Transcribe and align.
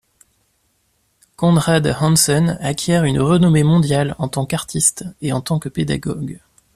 Conrad 1.35 1.85
Hansen 1.99 2.57
acquiert 2.59 3.03
une 3.03 3.19
renommée 3.19 3.61
mondiale 3.63 4.15
en 4.17 4.27
tant 4.29 4.47
qu'artiste 4.47 5.05
et 5.21 5.31
en 5.31 5.41
tant 5.41 5.59
que 5.59 5.69
pédagogue. 5.69 6.39